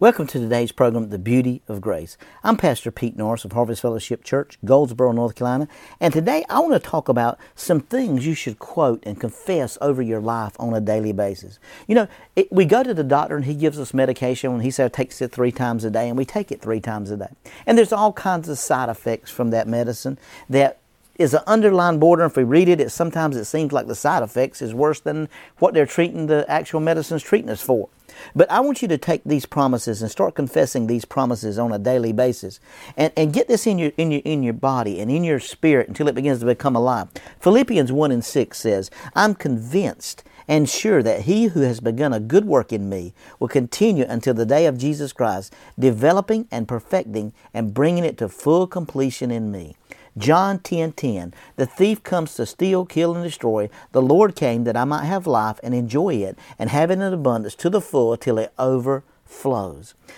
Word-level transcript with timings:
Welcome 0.00 0.28
to 0.28 0.38
today's 0.38 0.70
program, 0.70 1.08
The 1.08 1.18
Beauty 1.18 1.60
of 1.66 1.80
Grace. 1.80 2.16
I'm 2.44 2.56
Pastor 2.56 2.92
Pete 2.92 3.16
Norris 3.16 3.44
of 3.44 3.50
Harvest 3.50 3.82
Fellowship 3.82 4.22
Church, 4.22 4.56
Goldsboro, 4.64 5.10
North 5.10 5.34
Carolina, 5.34 5.66
and 5.98 6.14
today 6.14 6.44
I 6.48 6.60
want 6.60 6.74
to 6.74 6.78
talk 6.78 7.08
about 7.08 7.36
some 7.56 7.80
things 7.80 8.24
you 8.24 8.34
should 8.34 8.60
quote 8.60 9.02
and 9.04 9.20
confess 9.20 9.76
over 9.80 10.00
your 10.00 10.20
life 10.20 10.52
on 10.60 10.72
a 10.72 10.80
daily 10.80 11.10
basis. 11.10 11.58
You 11.88 11.96
know, 11.96 12.08
it, 12.36 12.46
we 12.52 12.64
go 12.64 12.84
to 12.84 12.94
the 12.94 13.02
doctor 13.02 13.34
and 13.34 13.44
he 13.44 13.56
gives 13.56 13.76
us 13.76 13.92
medication 13.92 14.52
and 14.52 14.62
he 14.62 14.70
says 14.70 14.92
takes 14.92 15.20
it 15.20 15.32
three 15.32 15.50
times 15.50 15.82
a 15.82 15.90
day, 15.90 16.08
and 16.08 16.16
we 16.16 16.24
take 16.24 16.52
it 16.52 16.62
three 16.62 16.78
times 16.78 17.10
a 17.10 17.16
day. 17.16 17.34
And 17.66 17.76
there's 17.76 17.92
all 17.92 18.12
kinds 18.12 18.48
of 18.48 18.56
side 18.56 18.88
effects 18.88 19.32
from 19.32 19.50
that 19.50 19.66
medicine 19.66 20.16
that 20.48 20.78
is 21.18 21.34
an 21.34 21.42
underlying 21.46 21.98
border. 21.98 22.24
If 22.24 22.36
we 22.36 22.44
read 22.44 22.68
it, 22.68 22.80
it 22.80 22.90
sometimes 22.90 23.36
it 23.36 23.44
seems 23.44 23.72
like 23.72 23.88
the 23.88 23.94
side 23.94 24.22
effects 24.22 24.62
is 24.62 24.72
worse 24.72 25.00
than 25.00 25.28
what 25.58 25.74
they're 25.74 25.86
treating 25.86 26.26
the 26.26 26.46
actual 26.48 26.80
medicines 26.80 27.22
treating 27.22 27.50
us 27.50 27.60
for. 27.60 27.88
But 28.34 28.50
I 28.50 28.60
want 28.60 28.82
you 28.82 28.88
to 28.88 28.98
take 28.98 29.22
these 29.24 29.44
promises 29.44 30.00
and 30.00 30.10
start 30.10 30.34
confessing 30.34 30.86
these 30.86 31.04
promises 31.04 31.58
on 31.58 31.72
a 31.72 31.78
daily 31.78 32.12
basis. 32.12 32.60
And, 32.96 33.12
and 33.16 33.32
get 33.32 33.48
this 33.48 33.66
in 33.66 33.78
your, 33.78 33.92
in, 33.96 34.10
your, 34.10 34.22
in 34.24 34.42
your 34.42 34.54
body 34.54 35.00
and 35.00 35.10
in 35.10 35.24
your 35.24 35.40
spirit 35.40 35.88
until 35.88 36.08
it 36.08 36.14
begins 36.14 36.40
to 36.40 36.46
become 36.46 36.76
alive. 36.76 37.08
Philippians 37.40 37.92
1 37.92 38.12
and 38.12 38.24
6 38.24 38.58
says, 38.58 38.90
I'm 39.14 39.34
convinced 39.34 40.24
and 40.48 40.68
sure 40.68 41.02
that 41.02 41.22
he 41.22 41.48
who 41.48 41.60
has 41.60 41.78
begun 41.78 42.14
a 42.14 42.20
good 42.20 42.46
work 42.46 42.72
in 42.72 42.88
me 42.88 43.12
will 43.38 43.48
continue 43.48 44.06
until 44.08 44.32
the 44.32 44.46
day 44.46 44.64
of 44.64 44.78
Jesus 44.78 45.12
Christ, 45.12 45.54
developing 45.78 46.48
and 46.50 46.66
perfecting 46.66 47.34
and 47.52 47.74
bringing 47.74 48.04
it 48.04 48.16
to 48.18 48.28
full 48.30 48.66
completion 48.66 49.30
in 49.30 49.52
me. 49.52 49.76
John 50.16 50.58
10 50.60 50.92
10. 50.92 51.34
The 51.56 51.66
thief 51.66 52.02
comes 52.02 52.34
to 52.34 52.46
steal, 52.46 52.84
kill, 52.86 53.14
and 53.14 53.24
destroy. 53.24 53.68
The 53.92 54.02
Lord 54.02 54.34
came 54.34 54.64
that 54.64 54.76
I 54.76 54.84
might 54.84 55.04
have 55.04 55.26
life 55.26 55.60
and 55.62 55.74
enjoy 55.74 56.14
it, 56.14 56.38
and 56.58 56.70
have 56.70 56.90
it 56.90 56.94
in 56.94 57.02
abundance 57.02 57.54
to 57.56 57.70
the 57.70 57.80
full 57.80 58.16
till 58.16 58.38
it 58.38 58.52
overflows. 58.58 59.02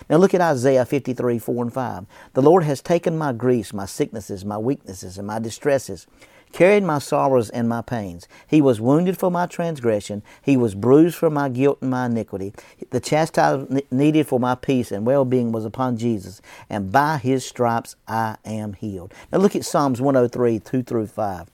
Now 0.09 0.17
look 0.17 0.33
at 0.35 0.41
Isaiah 0.41 0.85
53 0.85 1.39
4 1.39 1.63
and 1.65 1.73
5. 1.73 2.07
The 2.33 2.43
Lord 2.43 2.65
has 2.65 2.81
taken 2.81 3.19
my 3.19 3.33
griefs, 3.33 3.75
my 3.75 3.87
sicknesses, 3.87 4.45
my 4.45 4.57
weaknesses, 4.57 5.19
and 5.19 5.27
my 5.27 5.39
distresses 5.39 6.07
carried 6.53 6.83
my 6.83 6.99
sorrows 6.99 7.51
and 7.51 7.69
my 7.69 7.83
pains. 7.83 8.27
He 8.47 8.61
was 8.61 8.81
wounded 8.81 9.19
for 9.19 9.31
my 9.31 9.47
transgression. 9.47 10.23
He 10.43 10.57
was 10.57 10.75
bruised 10.75 11.17
for 11.17 11.31
my 11.31 11.49
guilt 11.49 11.79
and 11.81 11.91
my 11.91 12.07
iniquity. 12.07 12.53
The 12.91 13.01
chastisement 13.01 13.91
needed 13.93 14.27
for 14.27 14.41
my 14.41 14.55
peace 14.55 14.91
and 14.91 15.07
well 15.07 15.25
being 15.25 15.53
was 15.53 15.65
upon 15.65 15.97
Jesus, 15.97 16.41
and 16.69 16.91
by 16.91 17.19
his 17.19 17.47
stripes 17.47 17.97
I 18.09 18.37
am 18.45 18.73
healed. 18.75 19.15
Now 19.33 19.39
look 19.39 19.57
at 19.57 19.65
Psalms 19.65 20.01
103 20.01 20.59
2 20.59 20.83
through 20.83 21.07
5. 21.07 21.51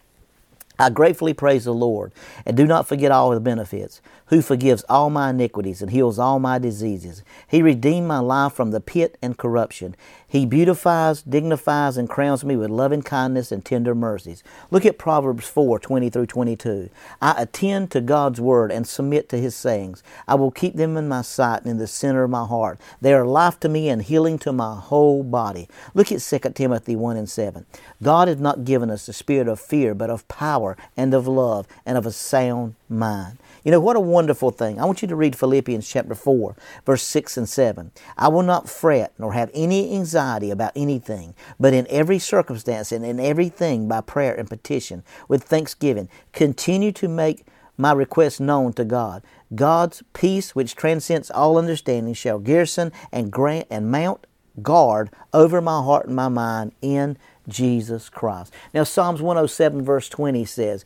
I 0.79 0.91
gratefully 0.91 1.35
praise 1.35 1.65
the 1.65 1.75
Lord 1.75 2.13
and 2.45 2.57
do 2.57 2.67
not 2.67 2.87
forget 2.87 3.11
all 3.11 3.31
the 3.31 3.41
benefits, 3.41 4.01
who 4.27 4.43
forgives 4.43 4.85
all 4.89 5.11
my 5.11 5.31
iniquities 5.31 5.81
and 5.81 5.91
heals 5.91 6.19
all 6.19 6.39
my 6.39 6.59
diseases. 6.59 7.23
He 7.47 7.63
redeemed 7.63 8.09
my 8.09 8.19
life 8.19 8.53
from 8.53 8.73
the 8.73 8.81
pit 8.81 9.17
and 9.23 9.39
corruption. 9.39 9.95
He 10.27 10.45
beautifies, 10.45 11.23
dignifies, 11.23 11.97
and 11.97 12.09
crowns 12.09 12.45
me 12.45 12.57
with 12.57 12.69
loving 12.69 13.03
kindness 13.03 13.53
and 13.53 13.65
tender 13.65 13.95
mercies. 13.95 14.43
Look 14.71 14.85
at 14.85 14.99
Proverbs 14.99 15.47
4 15.47 15.79
20 15.79 16.11
through 16.11 16.27
22. 16.27 16.91
I 17.23 17.35
attend 17.41 17.91
to 17.93 18.01
God's 18.01 18.41
word 18.41 18.73
and 18.73 18.87
submit 18.87 19.29
to 19.29 19.39
his 19.39 19.55
sayings. 19.55 20.03
I 20.27 20.35
will 20.35 20.51
keep 20.51 20.75
them 20.75 20.97
in 20.97 21.09
my 21.09 21.23
sight 21.23 21.63
and 21.63 21.71
in 21.71 21.79
the 21.79 21.87
center 21.87 22.25
of 22.25 22.31
my 22.31 22.45
heart. 22.45 22.81
They 23.01 23.15
are 23.15 23.25
life 23.25 23.61
to 23.61 23.69
me 23.69 23.89
and 23.89 24.03
healing 24.03 24.39
to 24.41 24.53
my 24.53 24.77
whole 24.79 25.23
body. 25.23 25.69
Look 25.95 26.11
at 26.11 26.21
2 26.21 26.39
Timothy 26.51 26.97
1 26.97 27.17
and 27.17 27.31
7. 27.31 27.65
God 28.03 28.29
has 28.29 28.39
not 28.39 28.65
given 28.65 28.91
us 28.91 29.07
the 29.07 29.13
spirit 29.13 29.47
of 29.49 29.61
fear, 29.61 29.95
but 29.95 30.11
of 30.11 30.27
power 30.27 30.66
and 30.97 31.13
of 31.13 31.29
love 31.29 31.67
and 31.85 31.99
of 31.99 32.07
a 32.07 32.11
sound 32.11 32.75
mind. 32.89 33.39
You 33.63 33.71
know, 33.71 33.81
what 33.81 33.97
a 33.97 34.01
wonderful 34.01 34.51
thing. 34.51 34.81
I 34.81 34.87
want 34.87 35.03
you 35.03 35.09
to 35.09 35.17
read 35.17 35.37
Philippians 35.37 35.87
chapter 35.87 36.15
4, 36.15 36.57
verse 36.87 37.03
6 37.03 37.37
and 37.37 37.49
7. 37.49 37.91
I 38.17 38.29
will 38.29 38.43
not 38.43 38.69
fret 38.69 39.13
nor 39.19 39.35
have 39.35 39.51
any 39.53 39.95
anxiety 39.95 40.51
about 40.51 40.73
anything, 40.75 41.35
but 41.61 41.75
in 41.75 41.87
every 41.91 42.19
circumstance 42.19 42.91
and 42.91 43.05
in 43.05 43.21
everything 43.21 43.87
by 43.87 44.01
prayer 44.01 44.35
and 44.35 44.49
petition 44.49 45.05
with 45.29 45.45
thanksgiving, 45.45 46.09
continue 46.33 46.93
to 46.93 47.09
make 47.09 47.45
my 47.77 47.93
requests 47.93 48.41
known 48.41 48.73
to 48.73 48.85
God. 48.85 49.23
God's 49.55 50.03
peace, 50.13 50.55
which 50.55 50.75
transcends 50.75 51.31
all 51.31 51.59
understanding, 51.59 52.15
shall 52.15 52.39
garrison 52.39 52.93
and 53.13 53.31
grant 53.31 53.67
and 53.71 53.91
mount 53.91 54.27
guard 54.63 55.11
over 55.33 55.61
my 55.61 55.83
heart 55.83 56.07
and 56.07 56.17
my 56.17 56.29
mind 56.29 56.73
in 56.81 57.19
Jesus 57.49 58.09
Christ. 58.09 58.53
Now, 58.75 58.85
Psalms 58.85 59.23
107, 59.23 59.83
verse 59.83 60.09
20 60.09 60.45
says, 60.45 60.85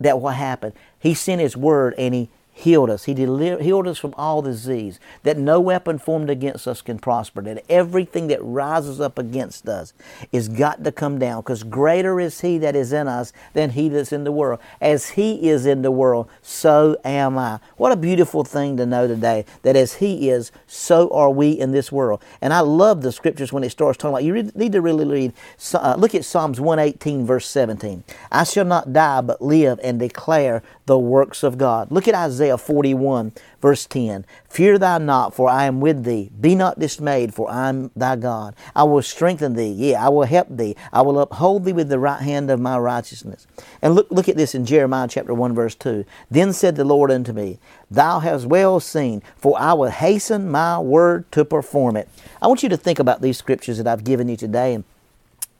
that 0.00 0.20
what 0.20 0.34
happened. 0.34 0.74
He 0.98 1.14
sent 1.14 1.40
His 1.40 1.56
word 1.56 1.94
and 1.96 2.14
He 2.14 2.28
healed 2.52 2.90
us. 2.90 3.04
He 3.04 3.14
delivered, 3.14 3.62
healed 3.62 3.88
us 3.88 3.98
from 3.98 4.14
all 4.16 4.42
disease, 4.42 5.00
that 5.22 5.38
no 5.38 5.58
weapon 5.58 5.98
formed 5.98 6.28
against 6.28 6.68
us 6.68 6.82
can 6.82 6.98
prosper, 6.98 7.40
that 7.42 7.64
everything 7.68 8.26
that 8.28 8.42
rises 8.42 9.00
up 9.00 9.18
against 9.18 9.68
us 9.68 9.94
is 10.32 10.48
got 10.48 10.84
to 10.84 10.92
come 10.92 11.18
down, 11.18 11.40
because 11.40 11.62
greater 11.62 12.20
is 12.20 12.40
He 12.42 12.58
that 12.58 12.76
is 12.76 12.92
in 12.92 13.08
us 13.08 13.32
than 13.54 13.70
He 13.70 13.88
that's 13.88 14.12
in 14.12 14.24
the 14.24 14.32
world. 14.32 14.60
As 14.80 15.10
He 15.10 15.48
is 15.48 15.64
in 15.64 15.82
the 15.82 15.90
world, 15.90 16.28
so 16.42 16.96
am 17.04 17.38
I. 17.38 17.58
What 17.76 17.92
a 17.92 17.96
beautiful 17.96 18.44
thing 18.44 18.76
to 18.76 18.86
know 18.86 19.08
today, 19.08 19.46
that 19.62 19.74
as 19.74 19.94
He 19.94 20.28
is, 20.28 20.52
so 20.66 21.08
are 21.10 21.30
we 21.30 21.52
in 21.52 21.72
this 21.72 21.90
world. 21.90 22.22
And 22.42 22.52
I 22.52 22.60
love 22.60 23.02
the 23.02 23.12
scriptures 23.12 23.52
when 23.52 23.64
it 23.64 23.70
starts 23.70 23.96
talking 23.96 24.14
about, 24.14 24.24
you 24.24 24.34
need 24.54 24.72
to 24.72 24.82
really 24.82 25.06
read, 25.06 25.32
uh, 25.74 25.96
look 25.98 26.14
at 26.14 26.24
Psalms 26.24 26.60
118, 26.60 27.24
verse 27.24 27.46
17. 27.46 28.04
I 28.30 28.44
shall 28.44 28.66
not 28.66 28.92
die, 28.92 29.22
but 29.22 29.40
live 29.40 29.80
and 29.82 29.98
declare 29.98 30.62
the 30.86 30.98
works 30.98 31.42
of 31.42 31.56
God. 31.56 31.90
Look 31.90 32.06
at 32.06 32.14
Isaiah 32.14 32.41
Isaiah 32.42 32.58
41, 32.58 33.32
verse 33.60 33.86
10. 33.86 34.26
Fear 34.48 34.78
thou 34.78 34.98
not, 34.98 35.32
for 35.32 35.48
I 35.48 35.66
am 35.66 35.80
with 35.80 36.02
thee. 36.02 36.30
Be 36.40 36.56
not 36.56 36.76
dismayed, 36.76 37.32
for 37.32 37.48
I 37.48 37.68
am 37.68 37.92
thy 37.94 38.16
God. 38.16 38.56
I 38.74 38.82
will 38.82 39.02
strengthen 39.02 39.54
thee. 39.54 39.70
Yeah, 39.70 40.04
I 40.04 40.08
will 40.08 40.24
help 40.24 40.48
thee. 40.50 40.74
I 40.92 41.02
will 41.02 41.20
uphold 41.20 41.64
thee 41.64 41.72
with 41.72 41.88
the 41.88 42.00
right 42.00 42.20
hand 42.20 42.50
of 42.50 42.58
my 42.58 42.76
righteousness. 42.78 43.46
And 43.80 43.94
look, 43.94 44.10
look 44.10 44.28
at 44.28 44.36
this 44.36 44.56
in 44.56 44.66
Jeremiah 44.66 45.06
chapter 45.06 45.32
1, 45.32 45.54
verse 45.54 45.76
2. 45.76 46.04
Then 46.32 46.52
said 46.52 46.74
the 46.74 46.84
Lord 46.84 47.12
unto 47.12 47.32
me, 47.32 47.60
Thou 47.88 48.18
hast 48.18 48.46
well 48.46 48.80
seen, 48.80 49.22
for 49.36 49.56
I 49.56 49.72
will 49.74 49.90
hasten 49.90 50.50
my 50.50 50.80
word 50.80 51.30
to 51.30 51.44
perform 51.44 51.96
it. 51.96 52.08
I 52.40 52.48
want 52.48 52.64
you 52.64 52.68
to 52.70 52.76
think 52.76 52.98
about 52.98 53.22
these 53.22 53.38
scriptures 53.38 53.78
that 53.78 53.86
I've 53.86 54.02
given 54.02 54.28
you 54.28 54.36
today 54.36 54.74
and 54.74 54.82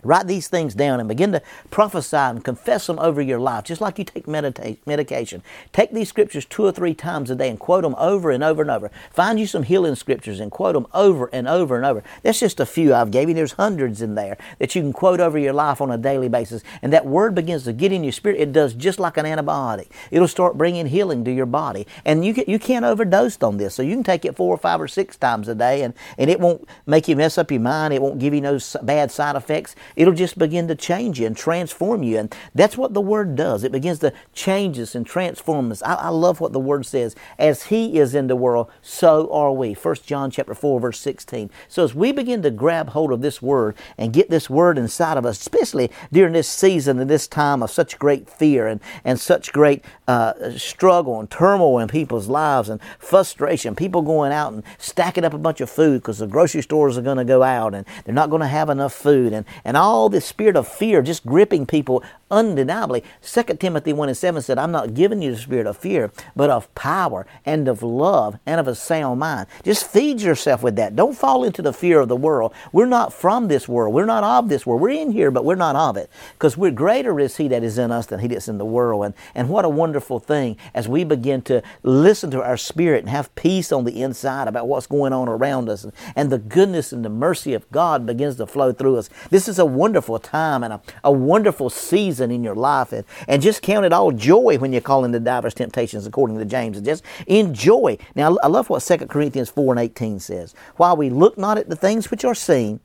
Write 0.05 0.27
these 0.27 0.49
things 0.49 0.75
down 0.75 0.99
and 0.99 1.09
begin 1.09 1.33
to 1.33 1.43
prophesy 1.71 2.17
and 2.17 2.45
confess 2.45 2.87
them 2.87 2.99
over 2.99 3.23
your 3.23 3.39
life, 3.39 3.65
just 3.65 3.81
like 3.81 3.99
you 3.99 4.05
take 4.05 4.27
medita- 4.27 4.79
medication. 4.85 5.43
Take 5.73 5.93
these 5.93 6.09
scriptures 6.09 6.45
two 6.45 6.65
or 6.65 6.73
three 6.73 6.95
times 6.95 7.31
a 7.31 7.37
day 7.37 7.49
and 7.49 7.59
quote 7.59 7.83
them 7.83 7.95
over 7.97 8.31
and 8.31 8.43
over 8.43 8.63
and 8.63 8.71
over. 8.71 8.91
Find 9.13 9.39
you 9.39 9.47
some 9.47 9.63
healing 9.63 9.95
scriptures 9.95 10.41
and 10.41 10.51
quote 10.51 10.75
them 10.75 10.87
over 10.93 11.31
and 11.33 11.47
over 11.47 11.77
and 11.77 11.87
over. 11.87 12.03
That's 12.23 12.41
just 12.41 12.59
a 12.59 12.67
few 12.67 12.95
I've 12.95 13.11
gave 13.13 13.29
you. 13.29 13.35
There's 13.35 13.53
hundreds 13.53 14.03
in 14.03 14.17
there 14.17 14.37
that 14.59 14.75
you 14.75 14.83
can 14.83 14.93
quote 14.93 15.21
over 15.21 15.39
your 15.39 15.53
life 15.53 15.81
on 15.81 15.91
a 15.91 15.99
daily 15.99 16.29
basis. 16.29 16.63
And 16.83 16.93
that 16.93 17.07
word 17.07 17.35
begins 17.35 17.65
to 17.65 17.73
get 17.73 17.93
in 17.93 18.03
your 18.03 18.13
spirit. 18.13 18.41
It 18.41 18.53
does 18.53 18.75
just 18.75 18.99
like 18.99 19.17
an 19.17 19.25
antibiotic. 19.25 19.89
It'll 20.11 20.29
start 20.29 20.59
bringing 20.59 20.87
healing 20.87 21.25
to 21.25 21.33
your 21.33 21.47
body. 21.47 21.87
And 22.05 22.25
you, 22.25 22.35
can, 22.35 22.45
you 22.49 22.59
can't 22.59 22.85
overdose 22.85 23.41
on 23.43 23.57
this. 23.57 23.75
So 23.75 23.83
you 23.83 23.95
can 23.95 24.05
take 24.05 24.25
it 24.25 24.37
four 24.37 24.53
or 24.53 24.59
five 24.59 24.81
or 24.81 24.89
six 24.89 25.17
times 25.17 25.47
a 25.49 25.55
day 25.55 25.83
and, 25.83 25.95
and 26.19 26.29
it 26.29 26.41
won't 26.41 26.69
make 26.87 27.07
you 27.07 27.15
mess 27.15 27.39
up 27.39 27.51
your 27.51 27.61
mind. 27.61 27.95
It 27.95 28.03
won't 28.03 28.19
give 28.19 28.35
you 28.35 28.41
no 28.41 28.59
bad 28.83 29.13
side 29.13 29.37
effects 29.37 29.75
it'll 29.97 30.15
just 30.15 30.39
begin 30.39 30.69
to 30.69 30.75
change 30.75 31.21
you 31.21 31.27
and 31.27 31.37
transform 31.37 32.03
you. 32.03 32.19
And 32.19 32.35
that's 32.55 32.77
what 32.77 32.95
the 32.95 33.01
Word 33.01 33.37
does. 33.37 33.65
It 33.65 33.73
begins 33.73 33.99
to 34.01 34.13
change 34.33 34.79
us 34.79 34.95
and 34.95 35.07
transform 35.07 35.71
us. 35.73 35.83
I, 35.83 35.95
I 35.95 36.09
love 36.09 36.41
what 36.41 36.53
the 36.53 36.61
Word 36.61 36.87
says. 36.87 37.15
As 37.39 37.65
He 37.65 37.99
is 37.99 38.15
in 38.15 38.27
the 38.27 38.37
world, 38.37 38.71
so 38.81 39.33
are 39.33 39.53
we. 39.53 39.75
1 39.75 39.97
John 40.07 40.31
chapter 40.31 40.55
4, 40.55 40.81
verse 40.81 41.01
16. 41.01 41.51
So 41.69 41.85
as 41.85 41.95
we 41.95 42.13
begin 42.13 42.43
to 42.43 42.51
grab 42.51 42.91
hold 42.91 43.13
of 43.13 43.21
this 43.21 43.43
Word 43.43 43.77
and 43.99 44.13
get 44.13 44.31
this 44.31 44.49
Word 44.49 44.79
inside 44.79 45.17
of 45.17 45.27
us, 45.27 45.41
especially 45.41 45.91
during 46.13 46.33
this 46.33 46.49
season 46.49 46.99
and 46.99 47.11
this 47.11 47.27
time 47.27 47.63
of 47.63 47.71
such 47.71 47.99
great 47.99 48.29
fear 48.29 48.67
and, 48.67 48.81
and 49.05 49.19
such 49.19 49.53
great 49.53 49.85
uh, 50.09 50.57
struggle 50.57 51.21
and 51.21 51.31
turmoil 51.31 51.79
in 51.79 51.89
people's 51.89 52.29
lives 52.29 52.69
and 52.69 52.81
frustration, 52.99 53.75
people 53.75 54.03
going 54.03 54.33
out 54.33 54.53
and 54.53 54.63
stacking 54.79 55.25
up 55.25 55.35
a 55.35 55.39
bunch 55.39 55.61
of 55.61 55.71
food 55.71 56.01
because 56.01 56.19
the 56.19 56.27
grocery 56.27 56.63
stores 56.63 56.99
are 56.99 57.03
going 57.03 57.17
to 57.17 57.25
go 57.25 57.43
out 57.43 57.75
and 57.75 57.87
they're 58.05 58.15
not 58.15 58.31
going 58.31 58.41
to 58.41 58.47
have 58.47 58.71
enough 58.71 58.93
food 58.93 59.33
and, 59.33 59.47
and 59.65 59.77
all 59.83 60.09
this 60.09 60.25
spirit 60.25 60.55
of 60.55 60.69
fear 60.69 61.03
just 61.03 61.27
gripping 61.27 61.67
people 61.67 62.05
undeniably. 62.33 63.05
2 63.23 63.43
Timothy 63.61 63.93
1 63.93 64.09
and 64.09 64.19
7 64.19 64.43
said, 64.43 64.59
I'm 64.59 64.73
not 64.73 64.95
giving 64.95 65.23
you 65.23 65.33
the 65.33 65.41
spirit 65.41 65.67
of 65.67 65.77
fear, 65.77 66.11
but 66.35 66.51
of 66.51 66.75
power 66.75 67.27
and 67.45 67.69
of 67.69 67.83
love 67.83 68.39
and 68.47 68.59
of 68.59 68.67
a 68.67 68.75
sound 68.75 69.21
mind. 69.21 69.47
Just 69.63 69.87
feed 69.87 70.21
yourself 70.21 70.63
with 70.63 70.75
that. 70.77 70.97
Don't 70.97 71.17
fall 71.17 71.45
into 71.45 71.63
the 71.63 71.73
fear 71.73 72.01
of 72.01 72.09
the 72.09 72.17
world. 72.17 72.53
We're 72.73 72.87
not 72.87 73.13
from 73.13 73.49
this 73.49 73.69
world. 73.69 73.95
We're 73.95 74.07
not 74.07 74.25
of 74.25 74.49
this 74.49 74.67
world. 74.67 74.81
We're 74.81 74.91
in 74.91 75.13
here, 75.13 75.31
but 75.31 75.45
we're 75.45 75.55
not 75.55 75.77
of 75.77 75.97
it. 75.97 76.11
Because 76.33 76.57
we're 76.57 76.71
greater 76.71 77.21
is 77.21 77.37
He 77.37 77.49
that 77.49 77.63
is 77.63 77.79
in 77.79 77.93
us 77.93 78.07
than 78.07 78.21
He 78.21 78.29
that's 78.29 78.49
in 78.49 78.59
the 78.59 78.65
world. 78.65 79.05
And, 79.05 79.15
and 79.35 79.49
what 79.49 79.65
a 79.65 79.69
wonderful 79.69 80.19
thing 80.19 80.57
as 80.75 80.89
we 80.89 81.05
begin 81.05 81.43
to 81.43 81.63
listen 81.83 82.31
to 82.31 82.43
our 82.43 82.57
spirit 82.57 83.01
and 83.01 83.11
have 83.11 83.35
peace 83.35 83.71
on 83.71 83.85
the 83.85 84.03
inside 84.03 84.49
about 84.49 84.67
what's 84.67 84.87
going 84.87 85.13
on 85.13 85.29
around 85.29 85.69
us. 85.69 85.85
And, 85.85 85.93
and 86.17 86.31
the 86.31 86.39
goodness 86.39 86.93
and 86.93 87.05
the 87.05 87.11
mercy 87.11 87.53
of 87.53 87.71
God 87.71 88.07
begins 88.07 88.37
to 88.37 88.47
flow 88.47 88.73
through 88.73 88.97
us. 88.97 89.11
This 89.31 89.49
is 89.49 89.59
a 89.59 89.67
wonderful 89.67 90.19
time 90.19 90.65
and 90.65 90.75
a, 90.75 90.83
a 91.05 91.13
wonderful 91.13 91.69
season 91.69 92.22
season 92.23 92.35
in 92.35 92.45
your 92.45 92.55
life 92.55 92.93
and, 92.93 93.05
and 93.29 93.43
just 93.43 93.63
count 93.63 93.85
it 93.85 93.93
all 93.93 94.13
joy 94.13 94.57
when 94.59 94.73
you 94.73 94.81
call 94.81 95.03
the 95.03 95.21
diverse 95.21 95.55
temptations 95.55 96.07
according 96.07 96.39
to 96.39 96.45
James 96.45 96.77
and 96.77 96.87
just 96.87 97.05
enjoy. 97.27 97.99
Now 98.15 98.37
I 98.43 98.47
love 98.47 98.71
what 98.71 98.83
2 98.83 98.99
Corinthians 99.07 99.51
4 99.51 99.75
and 99.75 99.81
18 99.81 100.21
says. 100.21 100.55
While 100.77 100.97
we 100.97 101.11
look 101.11 101.37
not 101.37 101.59
at 101.59 101.69
the 101.69 101.77
things 101.77 102.11
which 102.11 102.25
are 102.25 102.35
seen, 102.35 102.81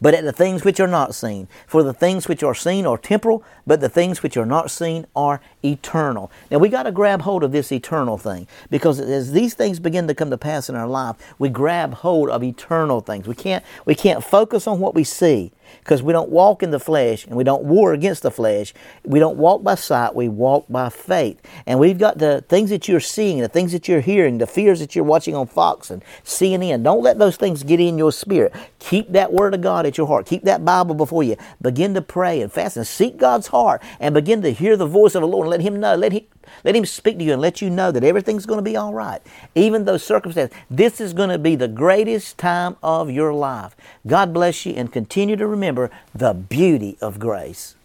but 0.00 0.14
at 0.14 0.24
the 0.24 0.32
things 0.32 0.64
which 0.64 0.80
are 0.80 0.86
not 0.86 1.14
seen. 1.14 1.48
For 1.66 1.82
the 1.82 1.94
things 1.94 2.28
which 2.28 2.42
are 2.42 2.54
seen 2.54 2.86
are 2.86 2.98
temporal, 2.98 3.44
but 3.66 3.80
the 3.80 3.88
things 3.88 4.22
which 4.22 4.36
are 4.36 4.46
not 4.46 4.70
seen 4.70 5.06
are 5.14 5.40
eternal. 5.64 6.30
Now 6.50 6.58
we 6.58 6.68
got 6.68 6.84
to 6.84 6.92
grab 6.92 7.22
hold 7.22 7.42
of 7.42 7.52
this 7.52 7.72
eternal 7.72 8.18
thing 8.18 8.46
because 8.70 9.00
as 9.00 9.32
these 9.32 9.54
things 9.54 9.80
begin 9.80 10.06
to 10.08 10.14
come 10.14 10.30
to 10.30 10.38
pass 10.38 10.68
in 10.68 10.76
our 10.76 10.88
life, 10.88 11.16
we 11.38 11.48
grab 11.48 11.94
hold 11.94 12.30
of 12.30 12.42
eternal 12.42 13.00
things. 13.00 13.26
We 13.26 13.34
can't 13.34 13.64
we 13.84 13.94
can't 13.94 14.22
focus 14.22 14.66
on 14.66 14.80
what 14.80 14.94
we 14.94 15.04
see 15.04 15.52
because 15.80 16.02
we 16.02 16.12
don't 16.12 16.30
walk 16.30 16.62
in 16.62 16.70
the 16.70 16.80
flesh 16.80 17.26
and 17.26 17.36
we 17.36 17.44
don't 17.44 17.64
war 17.64 17.92
against 17.92 18.22
the 18.22 18.30
flesh. 18.30 18.74
We 19.04 19.18
don't 19.18 19.36
walk 19.36 19.62
by 19.62 19.74
sight, 19.74 20.14
we 20.14 20.28
walk 20.28 20.66
by 20.68 20.88
faith. 20.88 21.40
And 21.66 21.78
we've 21.78 21.98
got 21.98 22.18
the 22.18 22.44
things 22.48 22.70
that 22.70 22.88
you're 22.88 23.00
seeing, 23.00 23.40
the 23.40 23.48
things 23.48 23.72
that 23.72 23.88
you're 23.88 24.00
hearing, 24.00 24.38
the 24.38 24.46
fears 24.46 24.80
that 24.80 24.94
you're 24.94 25.04
watching 25.04 25.34
on 25.34 25.46
Fox 25.46 25.90
and 25.90 26.02
CNN. 26.24 26.82
Don't 26.82 27.02
let 27.02 27.18
those 27.18 27.36
things 27.36 27.62
get 27.62 27.80
in 27.80 27.98
your 27.98 28.12
spirit. 28.12 28.52
Keep 28.88 29.12
that 29.12 29.32
Word 29.32 29.52
of 29.52 29.62
God 29.62 29.84
at 29.84 29.98
your 29.98 30.06
heart. 30.06 30.26
Keep 30.26 30.44
that 30.44 30.64
Bible 30.64 30.94
before 30.94 31.22
you. 31.22 31.36
Begin 31.60 31.94
to 31.94 32.02
pray 32.02 32.40
and 32.40 32.52
fast 32.52 32.76
and 32.76 32.86
seek 32.86 33.16
God's 33.16 33.48
heart 33.48 33.82
and 33.98 34.14
begin 34.14 34.42
to 34.42 34.52
hear 34.52 34.76
the 34.76 34.86
voice 34.86 35.14
of 35.14 35.22
the 35.22 35.28
Lord 35.28 35.46
and 35.46 35.50
let 35.50 35.60
Him 35.60 35.80
know. 35.80 35.96
Let 35.96 36.12
Him 36.12 36.22
let 36.64 36.76
him 36.76 36.84
speak 36.84 37.18
to 37.18 37.24
you 37.24 37.32
and 37.32 37.42
let 37.42 37.60
you 37.60 37.70
know 37.70 37.90
that 37.90 38.04
everything's 38.04 38.46
going 38.46 38.58
to 38.58 38.62
be 38.62 38.76
all 38.76 38.94
right. 38.94 39.20
Even 39.54 39.84
those 39.84 40.04
circumstances. 40.04 40.56
This 40.70 41.00
is 41.00 41.12
going 41.12 41.30
to 41.30 41.38
be 41.38 41.56
the 41.56 41.68
greatest 41.68 42.38
time 42.38 42.76
of 42.82 43.10
your 43.10 43.32
life. 43.32 43.76
God 44.06 44.32
bless 44.32 44.64
you 44.66 44.72
and 44.74 44.92
continue 44.92 45.36
to 45.36 45.46
remember 45.46 45.90
the 46.14 46.34
beauty 46.34 46.96
of 47.00 47.18
grace. 47.18 47.75